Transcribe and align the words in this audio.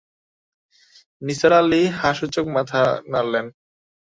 নিসার 1.21 1.53
আলি 1.59 1.81
হাঁ-সূচক 1.99 2.45
মাথা 2.55 2.81
নাড়লেন। 3.11 3.45